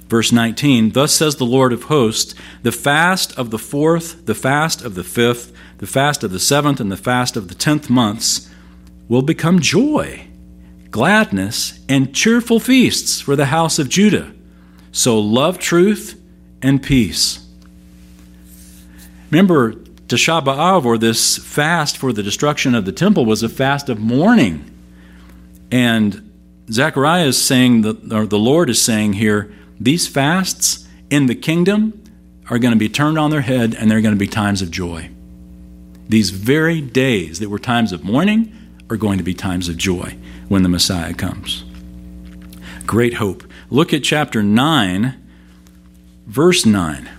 [0.09, 4.81] Verse 19 Thus says the Lord of hosts, the fast of the fourth, the fast
[4.81, 8.49] of the fifth, the fast of the seventh, and the fast of the tenth months
[9.07, 10.27] will become joy,
[10.89, 14.33] gladness, and cheerful feasts for the house of Judah.
[14.91, 16.19] So love truth
[16.61, 17.45] and peace.
[19.29, 23.89] Remember, Tisha B'Av, or this fast for the destruction of the temple, was a fast
[23.89, 24.65] of mourning.
[25.71, 26.31] And
[26.71, 32.03] Zechariah is saying, or the Lord is saying here, these fasts in the kingdom
[32.49, 34.71] are going to be turned on their head and they're going to be times of
[34.71, 35.09] joy.
[36.07, 38.55] These very days that were times of mourning
[38.89, 41.63] are going to be times of joy when the Messiah comes.
[42.85, 43.43] Great hope.
[43.69, 45.15] Look at chapter 9,
[46.25, 47.09] verse 9.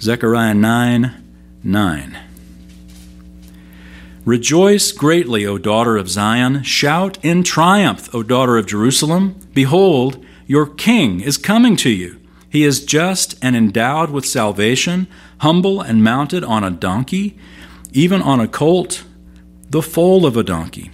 [0.00, 1.20] Zechariah 9
[1.62, 2.18] 9.
[4.24, 6.62] Rejoice greatly, O daughter of Zion.
[6.62, 9.38] Shout in triumph, O daughter of Jerusalem.
[9.52, 12.20] Behold, your king is coming to you.
[12.48, 17.36] He is just and endowed with salvation, humble and mounted on a donkey,
[17.92, 19.04] even on a colt,
[19.70, 20.90] the foal of a donkey.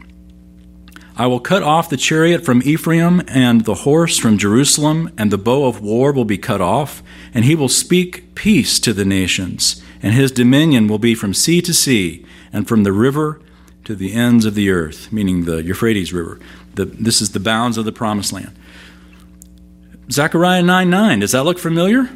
[1.17, 5.37] I will cut off the chariot from Ephraim and the horse from Jerusalem, and the
[5.37, 7.03] bow of war will be cut off,
[7.35, 11.61] and he will speak peace to the nations, and his dominion will be from sea
[11.61, 13.39] to sea and from the river
[13.85, 16.41] to the ends of the earth, meaning the Euphrates River.
[16.75, 18.57] The, this is the bounds of the promised land.
[20.11, 22.11] Zechariah 9 9, does that look familiar?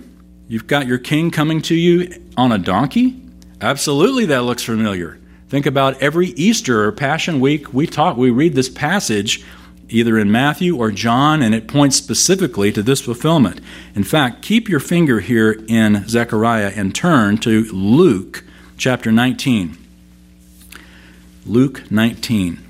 [0.48, 3.20] You've got your king coming to you on a donkey?
[3.60, 5.20] Absolutely, that looks familiar.
[5.48, 9.44] Think about every Easter or Passion Week, we talk, we read this passage
[9.88, 13.60] either in Matthew or John, and it points specifically to this fulfillment.
[13.94, 18.44] In fact, keep your finger here in Zechariah and turn to Luke
[18.76, 19.76] chapter 19.
[21.46, 22.63] Luke 19.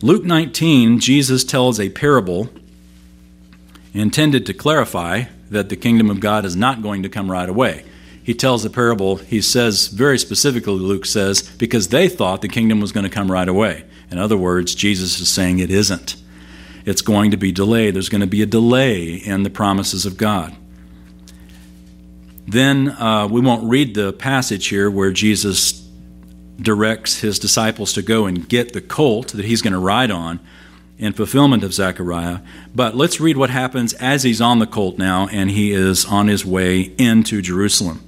[0.00, 2.48] Luke 19, Jesus tells a parable
[3.92, 7.84] intended to clarify that the kingdom of God is not going to come right away.
[8.22, 12.80] He tells a parable, he says very specifically, Luke says, because they thought the kingdom
[12.80, 13.84] was going to come right away.
[14.10, 16.14] In other words, Jesus is saying it isn't.
[16.84, 17.94] It's going to be delayed.
[17.94, 20.54] There's going to be a delay in the promises of God.
[22.46, 25.77] Then uh, we won't read the passage here where Jesus
[26.60, 30.40] directs his disciples to go and get the colt that he's going to ride on
[30.98, 32.40] in fulfillment of Zechariah.
[32.74, 36.26] But let's read what happens as he's on the colt now and he is on
[36.26, 38.04] his way into Jerusalem.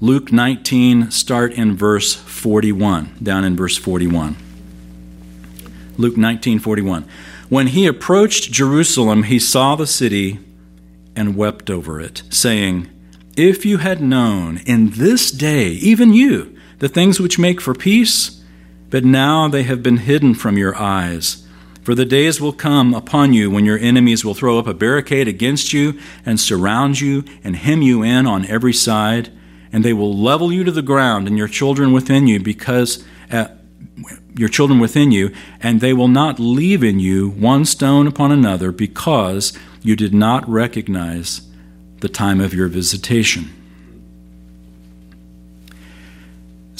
[0.00, 4.36] Luke 19, start in verse 41, down in verse 41.
[5.98, 7.06] Luke 19, 41.
[7.50, 10.38] When he approached Jerusalem, he saw the city
[11.14, 12.88] and wept over it, saying,
[13.36, 18.42] if you had known in this day, even you, the things which make for peace,
[18.88, 21.46] but now they have been hidden from your eyes.
[21.82, 25.28] For the days will come upon you when your enemies will throw up a barricade
[25.28, 29.30] against you and surround you and hem you in on every side,
[29.72, 33.48] and they will level you to the ground and your children within you because uh,
[34.34, 38.72] your children within you, and they will not leave in you one stone upon another
[38.72, 41.42] because you did not recognize
[42.00, 43.59] the time of your visitation.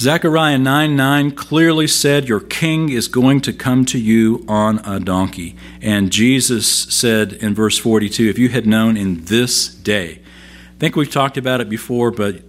[0.00, 4.98] Zechariah 9 9 clearly said, Your king is going to come to you on a
[4.98, 5.56] donkey.
[5.82, 10.12] And Jesus said in verse 42, If you had known in this day.
[10.12, 12.40] I think we've talked about it before, but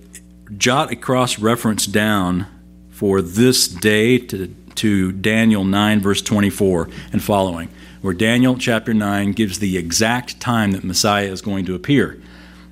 [0.57, 2.47] jot a cross reference down
[2.89, 7.67] for this day to, to Daniel 9, verse 24 and following,
[8.01, 12.17] where Daniel chapter 9 gives the exact time that Messiah is going to appear.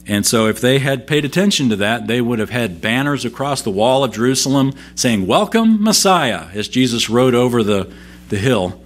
[0.09, 3.61] And so, if they had paid attention to that, they would have had banners across
[3.61, 7.93] the wall of Jerusalem saying, Welcome, Messiah, as Jesus rode over the,
[8.29, 8.81] the hill.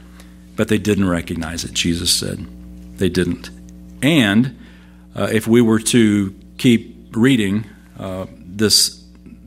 [0.58, 2.46] But they didn't recognize it, Jesus said.
[2.98, 3.52] They didn't.
[4.02, 4.60] And
[5.16, 9.02] uh, if we were to keep reading uh, this,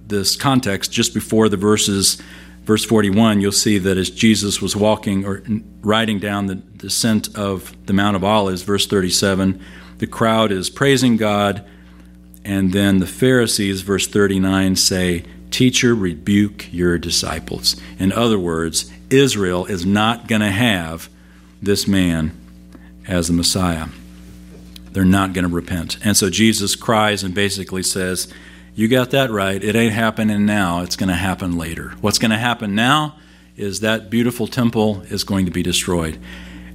[0.06, 2.22] this context just before the verses,
[2.64, 5.42] verse 41, you'll see that as Jesus was walking or
[5.82, 9.62] riding down the descent of the Mount of Olives, verse 37,
[9.98, 11.64] the crowd is praising God.
[12.44, 17.76] And then the Pharisees, verse 39, say, Teacher, rebuke your disciples.
[17.98, 21.08] In other words, Israel is not going to have
[21.62, 22.38] this man
[23.08, 23.86] as the Messiah.
[24.90, 25.98] They're not going to repent.
[26.04, 28.32] And so Jesus cries and basically says,
[28.74, 29.62] You got that right.
[29.62, 30.82] It ain't happening now.
[30.82, 31.90] It's going to happen later.
[32.00, 33.16] What's going to happen now
[33.56, 36.18] is that beautiful temple is going to be destroyed.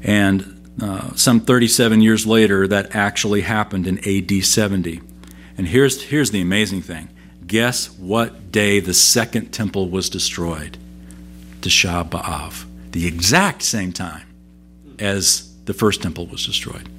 [0.03, 5.01] And uh, some 37 years later, that actually happened in AD 70.
[5.57, 7.09] And here's, here's the amazing thing
[7.45, 10.77] guess what day the second temple was destroyed?
[11.59, 14.25] Tisha B'Av, the exact same time
[14.99, 16.89] as the first temple was destroyed.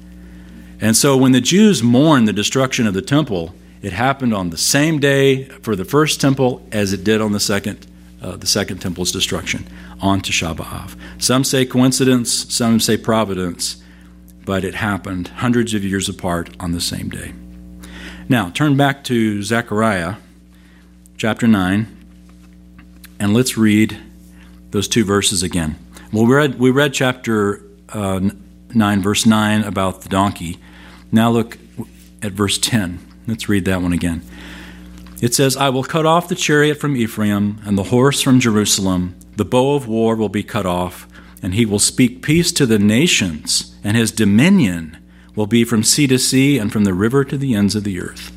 [0.79, 4.57] And so when the Jews mourned the destruction of the temple, it happened on the
[4.57, 7.87] same day for the first temple as it did on the second,
[8.23, 9.67] uh, the second temple's destruction
[10.01, 10.97] on Tisha.
[11.21, 13.83] Some say coincidence, some say providence,
[14.45, 17.33] but it happened hundreds of years apart on the same day.
[18.29, 20.15] Now, turn back to Zechariah
[21.17, 21.87] chapter 9,
[23.19, 23.97] and let's read
[24.71, 25.77] those two verses again.
[26.11, 28.21] Well, we read, we read chapter uh,
[28.73, 30.59] 9, verse 9 about the donkey.
[31.11, 31.57] Now look
[32.21, 32.99] at verse 10.
[33.27, 34.21] Let's read that one again.
[35.23, 39.15] It says, I will cut off the chariot from Ephraim and the horse from Jerusalem
[39.37, 41.07] the bow of war will be cut off,
[41.41, 44.97] and he will speak peace to the nations, and his dominion
[45.33, 48.01] will be from sea to sea and from the river to the ends of the
[48.01, 48.33] earth.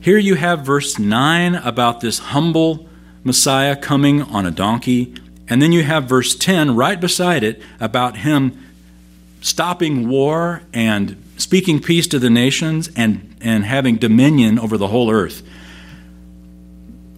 [0.00, 2.88] Here you have verse 9 about this humble
[3.22, 5.14] Messiah coming on a donkey.
[5.48, 8.58] And then you have verse 10 right beside it about him
[9.42, 15.10] stopping war and speaking peace to the nations and, and having dominion over the whole
[15.10, 15.42] earth.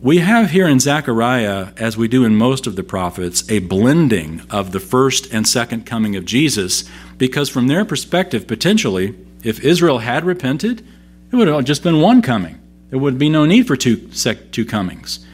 [0.02, 4.42] We have here in Zechariah, as we do in most of the prophets, a blending
[4.50, 6.82] of the first and second coming of Jesus,
[7.18, 10.84] because from their perspective, potentially, if Israel had repented,
[11.30, 12.58] it would have just been one coming.
[12.90, 14.08] There would be no need for two,
[14.50, 15.24] two comings.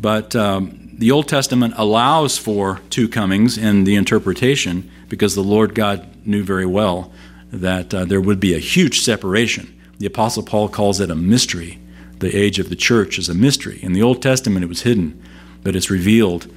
[0.00, 5.76] But um, the Old Testament allows for two comings in the interpretation because the Lord
[5.76, 7.12] God knew very well
[7.52, 9.80] that uh, there would be a huge separation.
[9.98, 11.78] The Apostle Paul calls it a mystery
[12.18, 13.78] the age of the church is a mystery.
[13.82, 15.20] In the Old Testament, it was hidden,
[15.62, 16.52] but it's revealed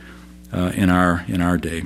[0.53, 1.83] uh, in our in our day.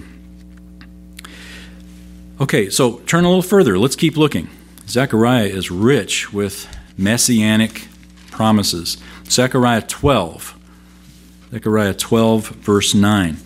[2.41, 3.77] Okay, so turn a little further.
[3.77, 4.49] Let's keep looking.
[4.87, 6.67] Zechariah is rich with
[6.97, 7.87] messianic
[8.31, 8.97] promises.
[9.29, 10.59] Zechariah 12.
[11.51, 13.37] Zechariah 12, verse 9.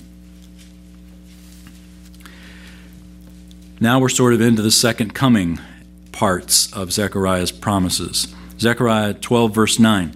[3.79, 5.59] Now we're sort of into the second coming
[6.11, 8.33] parts of Zechariah's promises.
[8.59, 10.15] Zechariah 12, verse 9.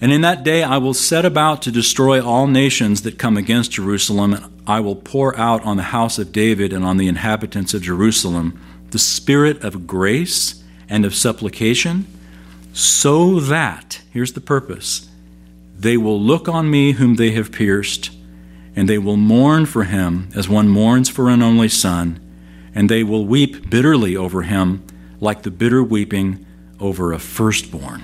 [0.00, 3.72] And in that day I will set about to destroy all nations that come against
[3.72, 7.72] Jerusalem, and I will pour out on the house of David and on the inhabitants
[7.72, 12.06] of Jerusalem the spirit of grace and of supplication,
[12.72, 15.08] so that, here's the purpose,
[15.78, 18.10] they will look on me whom they have pierced,
[18.76, 22.20] and they will mourn for him as one mourns for an only son,
[22.74, 24.86] and they will weep bitterly over him
[25.20, 26.45] like the bitter weeping
[26.80, 28.02] over a firstborn.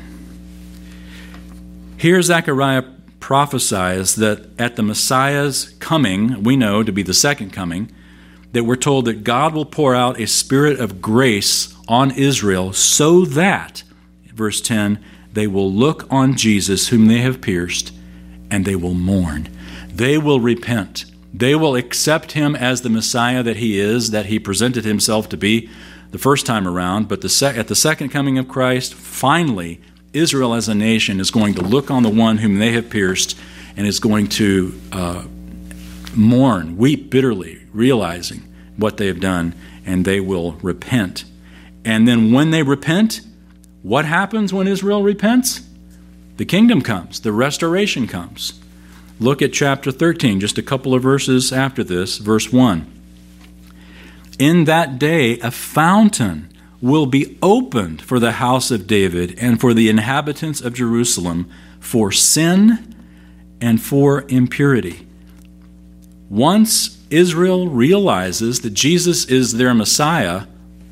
[1.97, 2.85] Here, Zechariah
[3.21, 7.91] prophesies that at the Messiah's coming, we know to be the second coming,
[8.53, 13.25] that we're told that God will pour out a spirit of grace on Israel so
[13.25, 13.83] that,
[14.35, 15.03] verse 10,
[15.33, 17.93] they will look on Jesus, whom they have pierced,
[18.51, 19.49] and they will mourn.
[19.89, 21.07] They will repent.
[21.33, 25.37] They will accept him as the Messiah that he is, that he presented himself to
[25.37, 25.71] be
[26.13, 29.81] the first time around, but the sec- at the second coming of Christ, finally,
[30.13, 33.37] Israel as a nation is going to look on the one whom they have pierced
[33.77, 35.25] and is going to uh,
[36.15, 38.43] mourn, weep bitterly, realizing
[38.77, 39.55] what they have done,
[39.87, 41.25] and they will repent.
[41.85, 43.23] And then when they repent,
[43.83, 45.63] what happens when Israel repents?
[46.37, 48.61] The kingdom comes, the restoration comes.
[49.19, 53.02] Look at chapter 13, just a couple of verses after this, verse 1.
[54.43, 56.49] In that day, a fountain
[56.81, 62.11] will be opened for the house of David and for the inhabitants of Jerusalem for
[62.11, 62.93] sin
[63.61, 65.07] and for impurity.
[66.29, 70.47] Once Israel realizes that Jesus is their Messiah,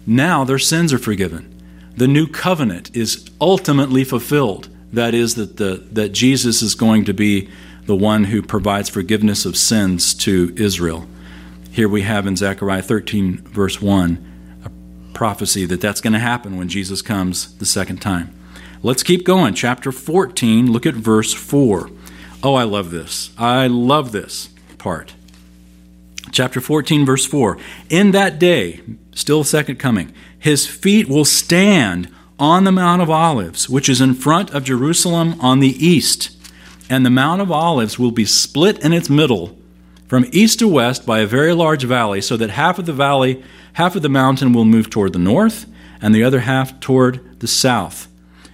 [0.07, 1.53] now their sins are forgiven.
[1.97, 4.69] The new covenant is ultimately fulfilled.
[4.93, 7.49] That is, that, the, that Jesus is going to be
[7.87, 11.09] the one who provides forgiveness of sins to Israel.
[11.73, 16.57] Here we have in Zechariah 13, verse 1, a prophecy that that's going to happen
[16.57, 18.35] when Jesus comes the second time.
[18.83, 19.55] Let's keep going.
[19.55, 21.89] Chapter 14, look at verse 4.
[22.43, 23.31] Oh, I love this.
[23.39, 24.49] I love this
[24.79, 25.15] part.
[26.33, 27.57] Chapter 14, verse 4.
[27.89, 28.81] In that day,
[29.15, 34.15] still second coming, his feet will stand on the Mount of Olives, which is in
[34.15, 36.37] front of Jerusalem on the east.
[36.89, 39.57] And the Mount of Olives will be split in its middle
[40.11, 43.41] from east to west by a very large valley, so that half of the valley,
[43.75, 45.67] half of the mountain will move toward the north,
[46.03, 48.09] and the other half toward the south.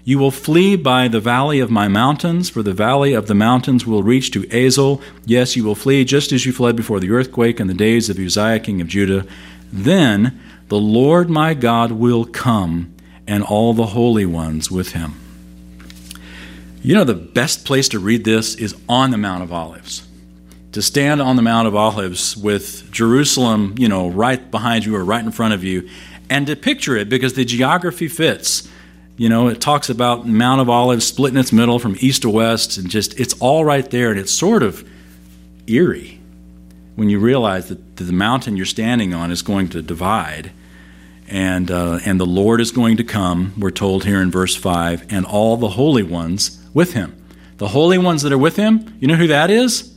[0.05, 3.87] You will flee by the valley of my mountains, for the valley of the mountains
[3.87, 5.01] will reach to Azel.
[5.25, 8.19] Yes, you will flee just as you fled before the earthquake in the days of
[8.19, 9.27] Uzziah king of Judah.
[9.73, 10.39] Then
[10.69, 12.95] the Lord my God will come,
[13.27, 15.15] and all the holy ones with him.
[16.83, 20.06] You know, the best place to read this is on the Mount of Olives
[20.77, 25.03] to stand on the Mount of Olives with Jerusalem, you know, right behind you or
[25.03, 25.89] right in front of you,
[26.29, 28.69] and to picture it because the geography fits.
[29.17, 32.29] You know, it talks about Mount of Olives split in its middle from east to
[32.29, 34.87] west, and just it's all right there, and it's sort of
[35.67, 36.21] eerie
[36.95, 40.53] when you realize that the mountain you're standing on is going to divide,
[41.27, 43.55] and uh, and the Lord is going to come.
[43.59, 47.17] We're told here in verse five, and all the holy ones with him.
[47.57, 49.96] The holy ones that are with him, you know who that is?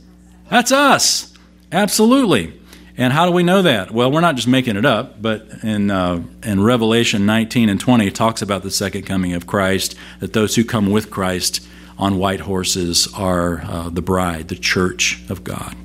[0.50, 1.32] That's us.
[1.72, 2.60] Absolutely.
[2.96, 3.92] And how do we know that?
[3.92, 8.08] Well, we're not just making it up, but in, uh, in Revelation 19 and 20,
[8.08, 12.18] it talks about the second coming of Christ, that those who come with Christ on
[12.18, 15.76] white horses are uh, the bride, the church of God.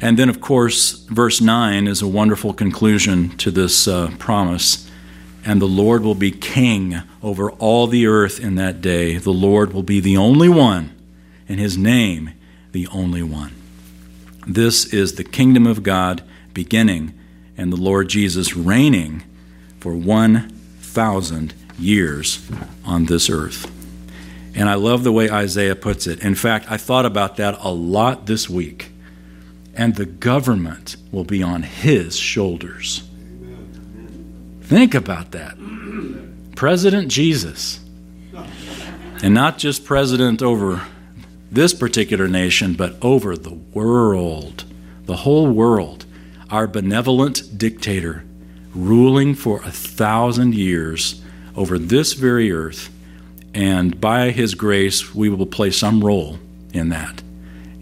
[0.00, 4.90] And then, of course, verse 9 is a wonderful conclusion to this uh, promise.
[5.44, 9.18] And the Lord will be king over all the earth in that day.
[9.18, 10.94] The Lord will be the only one
[11.48, 12.30] and his name
[12.72, 13.52] the only one.
[14.46, 17.14] This is the kingdom of God beginning
[17.56, 19.22] and the Lord Jesus reigning
[19.78, 22.48] for 1,000 years
[22.84, 23.70] on this earth.
[24.54, 26.20] And I love the way Isaiah puts it.
[26.20, 28.90] In fact, I thought about that a lot this week.
[29.74, 33.02] And the government will be on his shoulders.
[34.62, 35.56] Think about that.
[36.56, 37.80] President Jesus.
[39.22, 40.82] And not just president over
[41.52, 44.64] this particular nation, but over the world,
[45.04, 46.06] the whole world.
[46.50, 48.24] Our benevolent dictator
[48.74, 51.22] ruling for a thousand years
[51.56, 52.90] over this very earth
[53.54, 56.38] and by His grace, we will play some role
[56.72, 57.22] in that,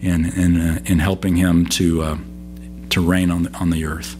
[0.01, 2.17] in, in, uh, in helping Him to, uh,
[2.89, 4.17] to reign on the, on the earth.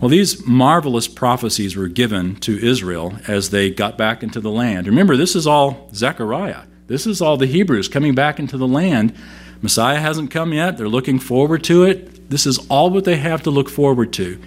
[0.00, 4.86] Well, these marvelous prophecies were given to Israel as they got back into the land.
[4.86, 6.62] Remember, this is all Zechariah.
[6.92, 9.14] This is all the Hebrews coming back into the land.
[9.62, 10.76] Messiah hasn't come yet.
[10.76, 12.28] They're looking forward to it.
[12.28, 14.38] This is all what they have to look forward to.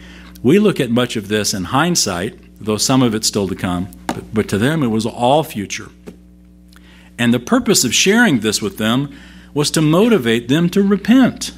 [0.43, 3.87] We look at much of this in hindsight, though some of it's still to come.
[4.05, 5.89] But, but to them, it was all future.
[7.17, 9.17] And the purpose of sharing this with them
[9.55, 11.51] was to motivate them to repent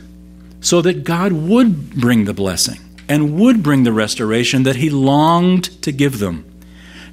[0.61, 2.79] so that God would bring the blessing
[3.09, 6.45] and would bring the restoration that He longed to give them.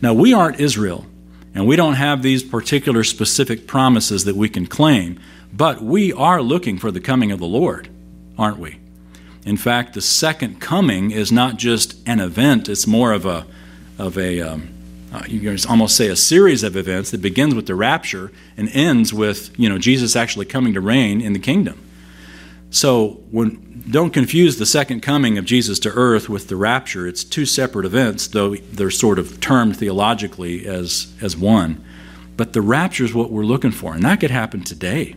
[0.00, 1.06] Now, we aren't Israel,
[1.54, 5.20] and we don't have these particular specific promises that we can claim,
[5.52, 7.88] but we are looking for the coming of the Lord,
[8.36, 8.78] aren't we?
[9.46, 13.46] In fact, the second coming is not just an event, it's more of a,
[13.98, 14.68] of a, um,
[15.12, 18.68] uh, you can almost say a series of events that begins with the rapture and
[18.70, 21.80] ends with you know Jesus actually coming to reign in the kingdom.
[22.74, 27.06] So when don't confuse the second coming of Jesus to earth with the rapture.
[27.06, 31.84] It's two separate events, though they're sort of termed theologically as as one.
[32.36, 35.14] But the rapture is what we're looking for, and that could happen today.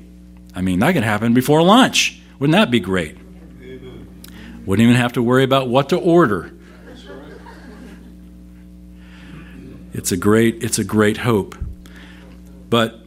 [0.54, 2.22] I mean, that could happen before lunch.
[2.38, 3.18] Wouldn't that be great?
[4.66, 6.54] Wouldn't even have to worry about what to order.
[9.94, 11.56] It's a great, it's a great hope.
[12.70, 13.02] But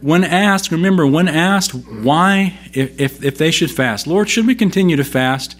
[0.00, 4.54] when asked, remember, when asked why, if, if, if, they should fast, Lord, should we
[4.54, 5.56] continue to fast?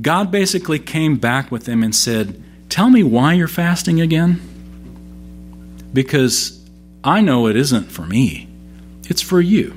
[0.00, 4.40] God basically came back with them and said, Tell me why you're fasting again.
[5.92, 6.64] Because
[7.02, 8.48] I know it isn't for me,
[9.08, 9.74] it's for you.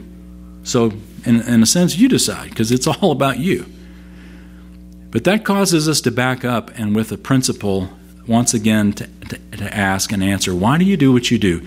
[0.63, 0.91] So,
[1.25, 3.65] in, in a sense, you decide, because it's all about you.
[5.09, 7.89] But that causes us to back up and, with a principle,
[8.27, 11.61] once again to, to, to, ask and answer why do you do what you do?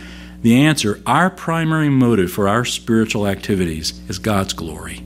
[0.47, 5.03] The answer, our primary motive for our spiritual activities is God's glory.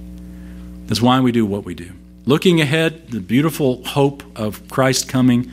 [0.85, 1.93] That's why we do what we do.
[2.27, 5.51] Looking ahead, the beautiful hope of Christ coming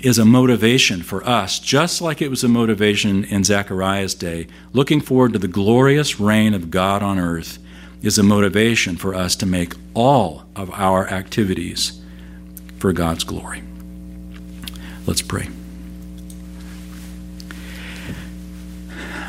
[0.00, 4.48] is a motivation for us, just like it was a motivation in Zechariah's day.
[4.72, 7.60] Looking forward to the glorious reign of God on earth
[8.02, 12.00] is a motivation for us to make all of our activities
[12.80, 13.62] for God's glory.
[15.06, 15.50] Let's pray.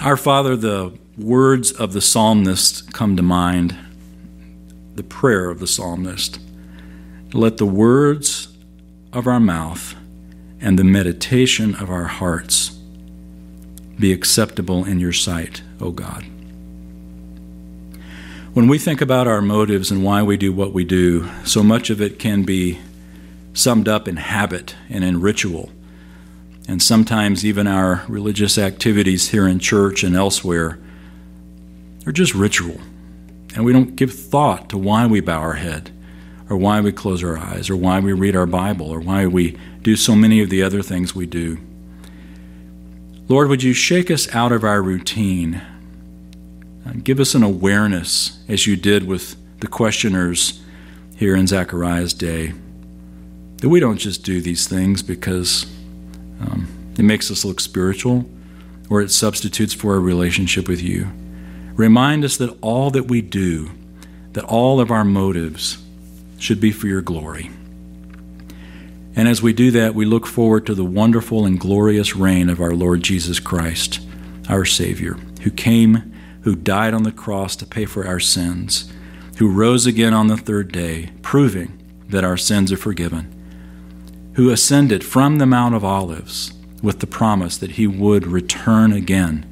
[0.01, 3.77] Our Father, the words of the psalmist come to mind,
[4.95, 6.39] the prayer of the psalmist.
[7.33, 8.47] Let the words
[9.13, 9.93] of our mouth
[10.59, 12.69] and the meditation of our hearts
[13.99, 16.25] be acceptable in your sight, O God.
[18.55, 21.91] When we think about our motives and why we do what we do, so much
[21.91, 22.79] of it can be
[23.53, 25.69] summed up in habit and in ritual.
[26.71, 30.79] And sometimes even our religious activities here in church and elsewhere
[32.05, 32.79] are just ritual.
[33.53, 35.91] And we don't give thought to why we bow our head,
[36.49, 39.57] or why we close our eyes, or why we read our Bible, or why we
[39.81, 41.57] do so many of the other things we do.
[43.27, 45.61] Lord, would you shake us out of our routine?
[46.85, 50.63] And give us an awareness, as you did with the questioners
[51.17, 52.53] here in Zechariah's day
[53.57, 55.65] that we don't just do these things because
[56.41, 56.67] um,
[56.97, 58.25] it makes us look spiritual
[58.89, 61.11] or it substitutes for a relationship with you.
[61.73, 63.71] Remind us that all that we do,
[64.33, 65.77] that all of our motives
[66.37, 67.49] should be for your glory.
[69.15, 72.61] And as we do that, we look forward to the wonderful and glorious reign of
[72.61, 73.99] our Lord Jesus Christ,
[74.49, 75.13] our Savior,
[75.43, 78.91] who came, who died on the cross to pay for our sins,
[79.37, 81.77] who rose again on the third day, proving
[82.09, 83.40] that our sins are forgiven
[84.33, 89.45] who ascended from the Mount of Olives with the promise that he would return again.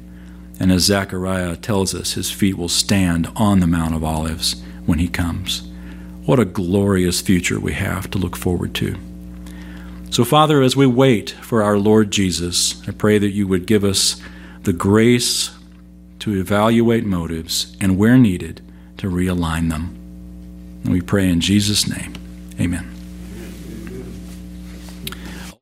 [0.58, 4.98] And as Zechariah tells us, his feet will stand on the Mount of Olives when
[4.98, 5.62] he comes.
[6.24, 8.96] What a glorious future we have to look forward to.
[10.10, 13.84] So, Father, as we wait for our Lord Jesus, I pray that you would give
[13.84, 14.20] us
[14.62, 15.50] the grace
[16.18, 18.60] to evaluate motives and, where needed,
[18.98, 19.96] to realign them.
[20.84, 22.14] And we pray in Jesus' name.
[22.60, 22.89] Amen.